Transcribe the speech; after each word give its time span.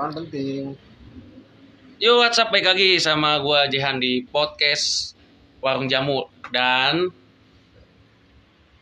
Apaan 0.00 0.16
penting? 0.16 0.80
Yo 2.00 2.24
WhatsApp 2.24 2.48
baik 2.48 2.72
lagi 2.72 2.96
sama 2.96 3.36
gua 3.36 3.68
Jehan 3.68 4.00
di 4.00 4.24
podcast 4.24 5.12
Warung 5.60 5.92
Jamu 5.92 6.24
dan 6.48 7.12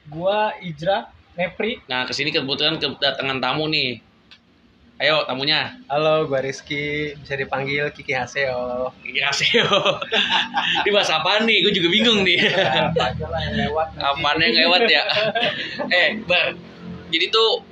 Gua 0.07 0.55
Ijra 0.63 1.11
Nepri. 1.35 1.83
nah 1.91 2.07
ke 2.07 2.15
sini 2.15 2.31
kebetulan 2.31 2.79
kedatangan 2.79 3.43
tamu 3.43 3.67
nih. 3.67 3.99
Ayo 5.03 5.27
tamunya. 5.27 5.83
Halo, 5.91 6.31
gua 6.31 6.39
Rizky, 6.39 7.19
bisa 7.19 7.35
dipanggil 7.35 7.91
Kiki 7.91 8.15
Haseo. 8.15 8.95
Ya 9.03 9.35
Seo. 9.35 9.99
Ini 10.87 10.91
bahasa 10.95 11.19
apaan 11.19 11.51
nih? 11.51 11.67
Gue 11.67 11.75
juga 11.75 11.91
bingung 11.91 12.23
nih. 12.23 12.47
Apa 12.95 13.19
yang 13.43 13.59
lewat. 13.67 13.91
Apaan 13.99 14.39
yang 14.39 14.55
lewat 14.55 14.87
ya? 14.87 15.03
eh, 15.99 16.23
Bar. 16.23 16.55
Jadi 17.11 17.27
tuh 17.27 17.67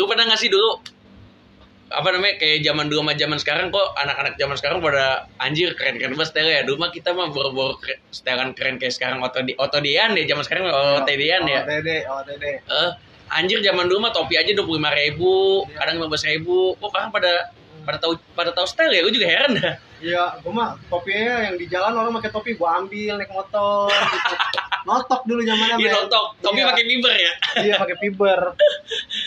lu 0.00 0.08
pernah 0.08 0.24
nggak 0.32 0.40
sih 0.40 0.48
dulu 0.48 0.80
apa 1.90 2.08
namanya 2.14 2.38
kayak 2.38 2.62
zaman 2.62 2.86
dulu 2.86 3.02
sama 3.02 3.12
zaman 3.14 3.38
sekarang 3.38 3.66
kok 3.68 3.86
anak-anak 3.98 4.38
zaman 4.38 4.54
sekarang 4.54 4.78
pada 4.78 5.26
anjir 5.36 5.74
keren-keren 5.74 6.14
banget 6.14 6.38
ya. 6.38 6.62
Dulu 6.62 6.76
mah 6.78 6.90
kita 6.94 7.10
mah 7.10 7.28
boro-boro 7.28 7.74
keren- 7.76 7.98
stylean 8.08 8.54
keren 8.54 8.78
kayak 8.78 8.94
sekarang 8.94 9.18
otodi 9.18 9.58
otodian 9.58 10.14
deh 10.14 10.22
zaman 10.22 10.46
sekarang 10.46 10.70
otodian 10.70 11.42
ya. 11.44 11.66
OTD, 11.66 11.88
OTD. 12.06 12.44
Eh, 12.62 12.90
anjir 13.28 13.58
zaman 13.60 13.90
dulu 13.90 14.06
mah 14.06 14.14
topi 14.14 14.38
aja 14.38 14.54
dua 14.54 14.62
puluh 14.62 14.78
lima 14.78 14.94
ribu, 14.94 15.66
kadang 15.74 15.98
lima 15.98 16.06
belas 16.06 16.22
ribu. 16.22 16.78
Kok 16.78 16.88
sekarang 16.88 17.10
pada 17.10 17.32
pada 17.80 17.98
tahu 17.98 18.12
pada 18.32 18.50
tahu 18.54 18.66
style 18.70 18.94
ya? 18.94 19.02
Gue 19.02 19.10
juga 19.10 19.26
heran 19.26 19.58
dah. 19.58 19.74
Iya, 20.00 20.40
gua 20.40 20.52
mah 20.56 20.68
topinya 20.88 21.44
yang 21.44 21.60
di 21.60 21.68
jalan 21.68 21.92
orang 21.92 22.16
pakai 22.16 22.32
topi, 22.32 22.56
gua 22.56 22.80
ambil 22.80 23.20
naik 23.20 23.28
motor. 23.28 23.90
Gitu. 23.92 24.34
Notok 24.88 25.28
dulu 25.28 25.44
zamannya. 25.44 25.76
Iya 25.76 25.88
men. 25.88 25.92
nontok, 25.92 26.26
topi 26.40 26.56
Iya. 26.56 26.68
pakai 26.72 26.84
fiber 26.88 27.12
ya. 27.12 27.32
Iya, 27.60 27.74
pakai 27.76 27.96
fiber. 28.00 28.40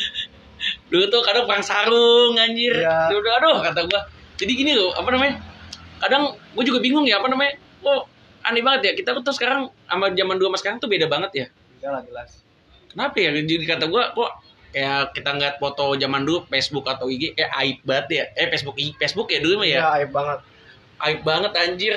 Dulu 0.93 1.09
tuh 1.09 1.25
kadang 1.25 1.49
perang 1.49 1.65
sarung 1.65 2.37
anjir. 2.37 2.77
Iya. 2.77 3.09
Aduh, 3.09 3.25
aduh 3.25 3.57
kata 3.65 3.89
gua. 3.89 4.05
Jadi 4.37 4.51
gini 4.53 4.77
loh, 4.77 4.93
apa 4.93 5.09
namanya? 5.09 5.41
Kadang 5.97 6.37
gue 6.37 6.63
juga 6.69 6.77
bingung 6.77 7.09
ya, 7.09 7.17
apa 7.17 7.33
namanya? 7.33 7.57
Kok 7.81 8.01
aneh 8.45 8.61
banget 8.61 8.81
ya. 8.85 8.91
Kita 8.93 9.17
tuh 9.17 9.33
sekarang 9.33 9.73
sama 9.89 10.13
zaman 10.13 10.37
dulu 10.37 10.53
sama 10.53 10.59
sekarang 10.61 10.77
tuh 10.77 10.85
beda 10.85 11.09
banget 11.09 11.31
ya. 11.33 11.45
Udah 11.81 11.89
lah 11.97 12.01
jelas. 12.05 12.45
Kenapa 12.93 13.17
ya? 13.17 13.33
Jadi 13.33 13.65
kata 13.65 13.89
gua 13.89 14.13
kok 14.13 14.31
kayak 14.69 15.17
kita 15.17 15.29
ngeliat 15.33 15.55
foto 15.57 15.97
zaman 15.97 16.21
dulu 16.29 16.45
Facebook 16.45 16.85
atau 16.85 17.09
IG 17.09 17.33
kayak 17.33 17.51
aib 17.57 17.77
banget 17.81 18.07
ya. 18.13 18.23
Eh 18.37 18.47
Facebook 18.53 18.77
Facebook 18.77 19.33
ya 19.33 19.41
dulu 19.41 19.65
mah 19.65 19.69
ya. 19.69 19.79
Iya, 19.81 19.89
aib 19.97 20.09
banget. 20.13 20.39
Aib 21.01 21.19
banget 21.25 21.51
anjir. 21.57 21.93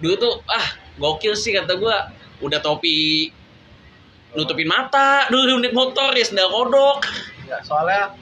Dulu 0.00 0.14
tuh 0.16 0.32
ah 0.48 0.66
gokil 0.96 1.36
sih 1.36 1.52
kata 1.52 1.76
gua. 1.76 2.08
Udah 2.40 2.64
topi 2.64 3.28
nutupin 4.32 4.68
mata, 4.68 5.28
dulu 5.28 5.60
naik 5.60 5.76
motor 5.76 6.16
ya 6.16 6.24
sendal 6.24 6.48
kodok. 6.48 7.04
Ya, 7.48 7.58
soalnya 7.60 8.12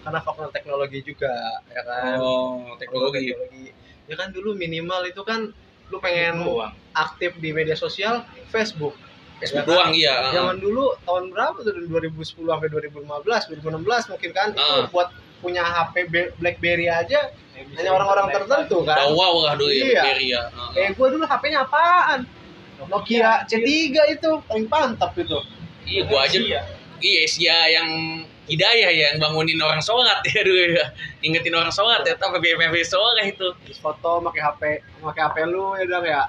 karena 0.00 0.20
faktor 0.20 0.48
teknologi 0.50 1.00
juga, 1.02 1.32
ya 1.66 1.82
kan. 1.82 2.16
Oh, 2.16 2.76
teknologi. 2.76 3.32
teknologi. 3.32 3.66
Ya 4.04 4.14
kan 4.14 4.28
dulu 4.30 4.52
minimal 4.54 5.04
itu 5.04 5.20
kan 5.20 5.52
lu 5.88 5.96
pengen 5.98 6.40
Doang. 6.42 6.72
aktif 6.92 7.32
di 7.36 7.48
media 7.50 7.72
sosial 7.74 8.20
Facebook. 8.46 8.92
Facebook 9.38 9.62
Ya 9.62 9.64
kan? 9.64 9.70
doang 9.70 9.92
iya. 9.92 10.14
Zaman 10.30 10.56
dulu 10.58 10.96
tahun 11.00 11.30
berapa 11.30 11.58
tuh 11.58 11.72
2010 11.86 12.12
sampai 12.44 12.68
2015, 12.68 13.48
2016 13.48 14.04
mungkin 14.08 14.30
kan 14.32 14.48
itu 14.50 14.60
Ah. 14.76 14.88
buat 14.88 15.08
punya 15.38 15.62
HP 15.62 15.94
Be- 16.04 16.32
BlackBerry 16.36 16.90
aja 16.90 17.30
hanya 17.54 17.90
orang-orang 17.90 18.26
tertentu 18.32 18.82
kan. 18.82 18.98
Wow 19.08 19.44
lah 19.44 19.54
dulu 19.54 19.70
Iya. 19.70 19.92
ya, 19.92 20.02
Berry 20.04 20.26
ya. 20.28 20.42
Heeh. 20.46 20.70
Kayak 20.74 20.90
gue 20.94 21.06
dulu 21.10 21.24
HP-nya 21.24 21.58
apaan? 21.62 22.20
Nokia 22.80 23.30
C3 23.44 23.68
itu 24.08 24.30
paling 24.42 24.66
mantap 24.66 25.12
itu. 25.14 25.38
Iya, 25.84 26.00
gua 26.04 26.20
aja. 26.24 26.38
Iya. 26.38 26.60
Iya, 26.98 27.18
Asia 27.22 27.56
yang 27.70 27.88
hidayah 28.48 28.90
ya, 28.90 29.06
yang 29.12 29.20
bangunin 29.20 29.60
orang 29.60 29.84
sholat 29.84 30.24
ya 30.24 30.40
dulu 30.40 30.74
ya. 30.74 30.86
Ingetin 31.20 31.54
orang 31.54 31.70
sholat 31.70 32.02
ya, 32.08 32.16
tapi 32.16 32.40
BMF 32.40 32.74
sholat 32.88 33.28
itu. 33.28 33.52
Terus 33.68 33.78
foto 33.78 34.24
pakai 34.24 34.40
HP, 34.40 34.62
pakai 35.04 35.22
HP 35.28 35.36
lu 35.46 35.76
ya 35.76 35.84
udah 35.84 36.00
ya. 36.04 36.22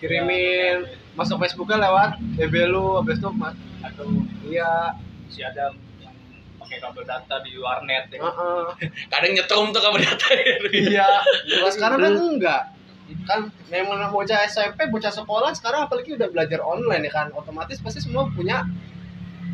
Kirimin 0.00 0.88
masuk 1.12 1.36
Facebooknya 1.44 1.84
lewat 1.84 2.16
BB 2.40 2.72
lu 2.72 2.96
habis 2.96 3.20
itu 3.20 3.28
mas 3.36 3.52
Atau 3.84 4.08
iya 4.48 4.96
si 5.28 5.44
Adam 5.44 5.76
yang 6.00 6.16
pakai 6.56 6.80
kabel 6.80 7.04
data 7.04 7.36
di 7.44 7.52
warnet 7.60 8.08
ya. 8.08 8.24
heeh. 8.24 8.64
Kadang 9.12 9.32
nyetrum 9.36 9.68
tuh 9.76 9.80
kabar 9.84 10.00
data 10.00 10.28
ya. 10.32 10.56
iya 10.72 11.08
kalau 11.60 11.70
sekarang 11.72 11.98
kan 12.00 12.14
enggak 12.16 12.62
kan 13.26 13.40
memang 13.68 14.14
bocah 14.14 14.46
SMP 14.46 14.86
bocah 14.86 15.10
sekolah 15.10 15.50
sekarang 15.58 15.90
apalagi 15.90 16.14
udah 16.14 16.30
belajar 16.30 16.62
online 16.62 17.10
ya 17.10 17.12
kan 17.12 17.26
otomatis 17.34 17.82
pasti 17.82 17.98
semua 17.98 18.30
punya 18.30 18.62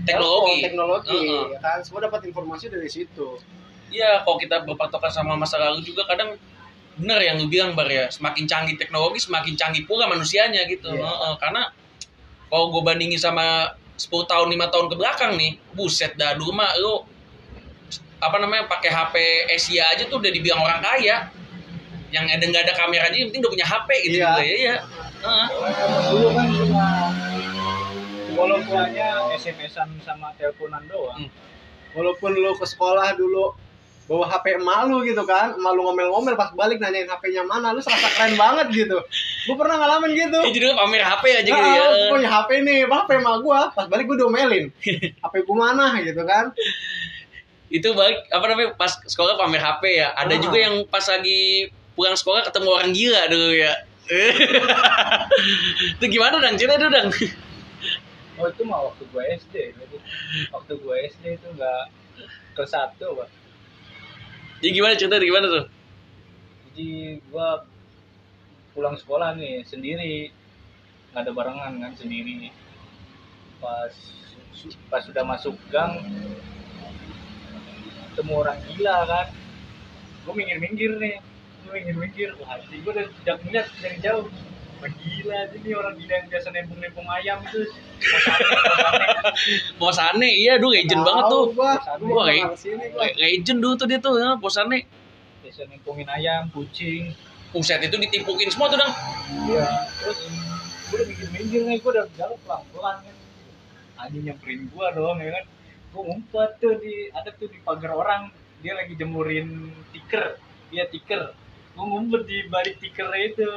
Teknologi. 0.06 0.62
telepon, 0.62 0.64
teknologi 0.64 1.18
Heeh. 1.18 1.44
ya 1.52 1.58
kan 1.58 1.78
semua 1.82 2.00
dapat 2.02 2.20
informasi 2.24 2.70
dari 2.70 2.86
situ 2.86 3.42
Iya, 3.86 4.22
kalau 4.22 4.34
kita 4.36 4.66
berpatokan 4.66 5.10
sama 5.10 5.34
masa 5.34 5.58
lalu 5.58 5.78
juga 5.82 6.02
kadang 6.06 6.34
bener 6.96 7.22
yang 7.22 7.36
lu 7.36 7.46
bilang 7.46 7.76
bar 7.76 7.86
ya, 7.86 8.08
semakin 8.08 8.42
canggih 8.44 8.74
teknologi 8.74 9.22
semakin 9.22 9.54
canggih 9.54 9.86
pula 9.86 10.10
manusianya 10.10 10.66
gitu. 10.66 10.90
Iya. 10.90 11.06
Heeh, 11.06 11.32
karena 11.38 11.70
kalau 12.50 12.74
gue 12.74 12.82
bandingin 12.82 13.14
sama 13.14 13.70
10 13.94 14.26
tahun 14.26 14.50
5 14.50 14.72
tahun 14.74 14.86
ke 14.90 14.94
belakang 14.98 15.32
nih, 15.38 15.62
buset 15.72 16.14
dah 16.14 16.34
dulu 16.34 16.50
mah 16.52 16.74
lu 16.76 17.06
apa 18.18 18.36
namanya 18.40 18.66
pakai 18.66 18.90
HP 18.90 19.14
Asia 19.54 19.86
aja 19.86 20.02
tuh 20.08 20.18
udah 20.18 20.32
dibilang 20.34 20.58
orang 20.58 20.82
kaya. 20.82 21.30
Yang 22.10 22.24
ada 22.32 22.44
nggak 22.48 22.62
ada 22.66 22.74
kameranya, 22.74 23.16
yang 23.18 23.28
penting 23.30 23.42
udah 23.46 23.52
punya 23.54 23.66
HP 23.66 23.88
gitu 24.02 24.16
Iya. 24.18 24.26
juga 24.26 24.42
ya. 24.42 24.54
Iya. 24.56 24.74
Heeh. 25.22 25.46
Dulu 26.10 26.28
kan 26.34 26.46
cuma 26.50 26.86
walaupun 28.48 28.76
hanya 28.76 29.06
SMS-an 29.32 29.88
sama 30.00 30.30
teleponan 30.34 30.86
doang. 30.86 31.18
Hmm. 31.18 31.30
walaupun 31.92 32.30
lu 32.30 32.52
ke 32.52 32.64
sekolah 32.64 33.12
dulu 33.12 33.56
bawa 34.04 34.22
HP 34.28 34.54
emak 34.54 34.86
lu 34.86 35.02
gitu 35.02 35.22
kan 35.22 35.50
emak 35.52 35.72
lu 35.72 35.82
ngomel-ngomel 35.82 36.34
pas 36.34 36.52
balik 36.52 36.76
nanyain 36.76 37.04
HP-nya 37.04 37.42
mana 37.42 37.72
lu 37.72 37.80
serasa 37.80 38.06
keren 38.08 38.36
banget 38.36 38.66
gitu 38.70 38.98
gua 39.44 39.56
pernah 39.56 39.76
ngalamin 39.76 40.14
gitu 40.14 40.38
Eh, 40.40 40.52
jadi 40.52 40.64
lu 40.64 40.74
pamer 40.74 41.02
HP 41.02 41.24
aja 41.34 41.42
gitu 41.42 41.58
Nah, 41.58 41.74
ya. 41.74 41.82
aku 41.82 42.04
punya 42.12 42.28
HP 42.30 42.50
nih, 42.62 42.78
HP 42.84 43.08
emak 43.16 43.36
gua? 43.40 43.60
Pas 43.68 43.86
balik 43.86 44.06
gua 44.06 44.18
domelin. 44.20 44.70
HP 45.16 45.34
gua 45.48 45.56
mana 45.64 45.98
gitu 46.00 46.22
kan? 46.22 46.54
itu 47.66 47.88
balik 47.90 48.22
apa 48.30 48.44
namanya 48.46 48.70
pas 48.74 48.94
sekolah 49.02 49.34
pamer 49.34 49.58
HP 49.58 49.82
ya 49.96 50.14
ada 50.14 50.30
Ah. 50.30 50.38
juga 50.38 50.58
yang 50.60 50.86
pas 50.86 51.02
lagi 51.02 51.66
pulang 51.92 52.14
sekolah 52.14 52.46
ketemu 52.46 52.68
orang 52.70 52.92
gila 52.92 53.22
dulu 53.26 53.50
ya 53.50 53.74
itu 55.92 56.04
gimana 56.08 56.38
dang 56.38 56.54
cerita 56.54 56.76
itu 56.76 56.88
dang 56.88 57.08
Oh 58.36 58.46
itu 58.52 58.62
mah 58.68 58.92
waktu 58.92 59.02
gue 59.08 59.22
SD. 59.40 59.54
Waktu 60.52 60.72
gue 60.76 60.96
SD 61.08 61.24
itu 61.40 61.48
nggak 61.56 61.82
ke 62.56 62.64
satu, 62.68 63.16
pak. 63.16 63.28
jadi 64.64 64.72
gimana 64.72 64.96
cerita 64.96 65.20
gimana 65.20 65.46
tuh 65.52 65.64
Jadi 66.72 67.20
gue 67.20 67.48
pulang 68.72 68.96
sekolah 68.96 69.36
nih 69.36 69.64
sendiri, 69.64 70.32
nggak 71.12 71.22
ada 71.28 71.32
barengan 71.32 71.72
kan 71.80 71.92
sendiri. 71.96 72.52
Pas 73.60 73.92
pas 74.88 75.04
sudah 75.04 75.24
masuk 75.24 75.56
gang, 75.72 76.00
ketemu 78.12 78.32
orang 78.36 78.60
gila 78.68 78.96
kan. 79.08 79.28
Gue 80.24 80.34
minggir-minggir 80.36 80.92
nih, 81.00 81.16
gue 81.64 81.72
minggir-minggir. 81.72 82.30
Wah, 82.40 82.56
hati 82.56 82.80
gue 82.80 82.92
udah 82.92 83.06
udah 83.08 83.36
ngeliat 83.44 83.68
dari 83.80 83.96
jauh. 84.00 84.28
Gila 84.76 85.36
aja 85.48 85.56
nih 85.56 85.72
orang 85.72 85.94
gila 85.96 86.12
yang 86.20 86.26
biasa 86.28 86.48
nembung-nembung 86.52 87.08
ayam 87.08 87.38
itu. 87.48 87.60
Posane 89.80 90.28
iya 90.28 90.60
dulu 90.60 90.76
legend 90.76 91.00
banget 91.00 91.24
tuh 91.32 91.44
Gua, 91.56 92.28
legend 93.16 93.58
dulu 93.64 93.72
tuh 93.72 93.88
dia 93.88 93.96
tuh 93.96 94.20
ya, 94.20 94.36
Posane 94.36 94.84
biasa 95.40 95.64
nembungin 95.70 96.04
ayam, 96.12 96.52
kucing, 96.52 97.16
Puset 97.54 97.80
itu 97.80 97.96
ditimpukin 97.96 98.52
semua 98.52 98.68
tuh 98.68 98.78
dang 98.82 98.92
Iya. 99.48 99.88
Terus 100.02 100.18
gue 100.86 100.96
udah 101.02 101.06
minggir-minggir 101.08 101.62
nih, 101.66 101.76
gue 101.82 101.90
udah 101.90 102.06
jalan 102.14 102.38
pelan-pelan 102.46 102.96
kan. 103.02 103.16
Anjing 103.96 104.22
nyamperin 104.28 104.60
gue 104.70 104.86
dong 104.94 105.18
ya 105.18 105.30
kan. 105.40 105.44
Gue 105.90 106.02
ngumpet 106.04 106.50
tuh 106.60 106.74
di 106.78 107.08
ada 107.10 107.30
tuh 107.32 107.48
di 107.48 107.58
pagar 107.62 107.96
orang. 107.96 108.30
Dia 108.60 108.76
lagi 108.76 108.94
jemurin 108.98 109.72
tiker. 109.94 110.36
Dia 110.68 110.84
tiker. 110.90 111.32
Gue 111.74 111.84
ngumpet 111.86 112.22
di 112.28 112.38
balik 112.50 112.76
tikernya 112.78 113.20
itu. 113.24 113.48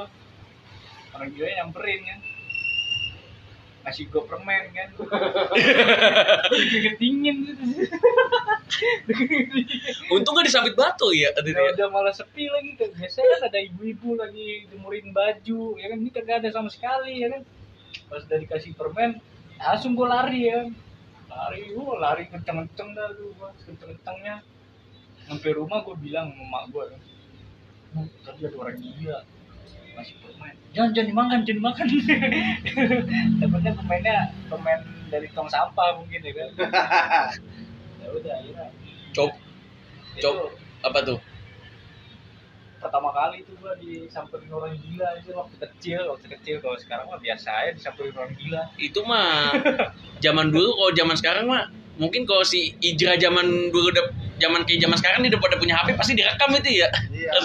Orang 1.15 1.29
gila 1.33 1.47
nyamperin 1.49 2.01
kan. 2.05 2.19
Ngasih 3.79 4.05
gue 4.11 4.23
permen 4.27 4.63
kan. 4.75 4.87
Gue 4.93 5.07
dingin 7.01 7.37
untung 10.13 10.37
gak 10.37 10.45
disambit 10.45 10.75
batu 10.77 11.09
ya 11.11 11.33
tadi 11.33 11.51
dia. 11.51 11.73
udah 11.73 11.87
malah 11.89 12.13
sepi 12.13 12.45
lagi 12.51 12.75
kan. 12.77 12.89
Biasanya 12.93 13.27
kan 13.33 13.41
ada 13.49 13.59
ibu-ibu 13.59 14.19
lagi 14.19 14.69
jemurin 14.69 15.09
baju, 15.09 15.61
ya 15.79 15.85
kan 15.89 15.97
ini 15.99 16.11
kagak 16.13 16.45
ada 16.45 16.49
sama 16.53 16.69
sekali 16.69 17.23
ya 17.23 17.27
kan. 17.33 17.41
Pas 18.05 18.21
udah 18.25 18.39
dikasih 18.41 18.77
permen, 18.77 19.17
langsung 19.57 19.97
gue 19.97 20.07
lari 20.07 20.41
ya. 20.49 20.59
Lari, 21.29 21.73
gue 21.73 21.95
lari 21.97 22.23
kenceng-kenceng 22.29 22.89
dah 22.97 23.09
gua 23.37 23.53
kenceng-kencengnya. 23.63 24.41
Sampai 25.29 25.51
rumah 25.53 25.85
gue 25.85 25.95
bilang 25.97 26.33
sama 26.33 26.41
emak 26.45 26.63
gue 26.73 26.83
kan. 26.89 27.01
"Bu, 27.93 28.01
Tadi 28.21 28.41
ada 28.45 28.57
orang 28.57 28.77
gila 28.77 29.19
masih 29.99 30.15
permen. 30.23 30.55
Jangan 30.71 30.89
jangan 30.95 31.07
dimakan, 31.11 31.37
jangan 31.43 31.57
dimakan. 31.59 31.87
Dapatnya 33.43 33.71
permennya 33.75 34.17
permen 34.47 34.79
dari 35.11 35.27
tong 35.35 35.49
sampah 35.51 35.99
mungkin 35.99 36.19
ya 36.23 36.31
kan. 36.33 36.49
ya 38.03 38.07
udah 38.15 38.33
akhirnya 38.41 38.67
cop 39.13 39.31
Cop. 40.19 40.35
apa 40.81 40.99
tuh 41.05 41.19
pertama 42.79 43.11
kali 43.11 43.43
itu 43.43 43.51
gua 43.59 43.75
disamperin 43.75 44.47
orang 44.55 44.79
gila 44.79 45.07
itu 45.19 45.29
waktu 45.35 45.55
kecil 45.59 46.01
waktu 46.15 46.25
kecil 46.39 46.55
kalau 46.63 46.79
sekarang 46.79 47.05
mah 47.11 47.19
biasa 47.19 47.49
aja 47.51 47.71
disamperin 47.75 48.15
orang 48.15 48.33
gila 48.39 48.61
itu 48.79 48.99
mah 49.03 49.51
zaman 50.25 50.47
dulu 50.49 50.69
kalau 50.79 50.91
zaman 50.95 51.15
sekarang 51.19 51.45
mah 51.51 51.67
mungkin 51.99 52.23
kalau 52.23 52.47
si 52.47 52.79
Ijra 52.79 53.19
zaman 53.19 53.75
dulu 53.75 53.91
udah 53.91 54.05
zaman 54.39 54.63
kayak 54.63 54.79
zaman 54.87 54.95
sekarang 54.95 55.19
nih 55.27 55.35
udah 55.35 55.41
pada 55.43 55.55
punya 55.59 55.75
HP 55.75 55.99
pasti 55.99 56.15
direkam 56.15 56.55
itu 56.55 56.79
ya 56.79 56.87
Iya. 57.11 57.35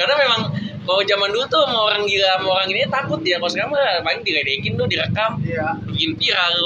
Karena 0.00 0.14
memang 0.16 0.40
kalau 0.84 1.00
zaman 1.08 1.28
dulu 1.32 1.44
tuh 1.48 1.64
sama 1.64 1.80
orang 1.90 2.02
gila 2.04 2.28
sama 2.36 2.48
orang 2.60 2.68
ini 2.70 2.80
takut 2.92 3.20
ya. 3.24 3.36
Kalau 3.40 3.50
sekarang 3.50 3.70
mah 3.72 4.04
paling 4.04 4.22
diledekin 4.22 4.72
tuh 4.76 4.86
direkam. 4.86 5.40
Iya. 5.40 5.80
bikin 5.88 6.12
viral 6.20 6.58